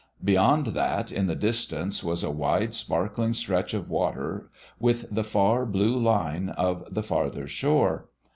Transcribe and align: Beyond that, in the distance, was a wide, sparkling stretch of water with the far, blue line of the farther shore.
Beyond 0.23 0.65
that, 0.73 1.11
in 1.11 1.27
the 1.27 1.35
distance, 1.35 2.03
was 2.03 2.23
a 2.23 2.31
wide, 2.31 2.73
sparkling 2.73 3.33
stretch 3.33 3.75
of 3.75 3.87
water 3.87 4.49
with 4.79 5.05
the 5.11 5.23
far, 5.23 5.63
blue 5.63 5.95
line 5.95 6.49
of 6.49 6.91
the 6.91 7.03
farther 7.03 7.47
shore. 7.47 8.07